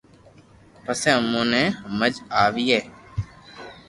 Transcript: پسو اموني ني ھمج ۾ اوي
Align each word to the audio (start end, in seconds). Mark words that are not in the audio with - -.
پسو 0.83 1.07
اموني 1.17 1.47
ني 1.53 1.63
ھمج 1.85 2.13
۾ 2.21 2.23
اوي 2.43 2.79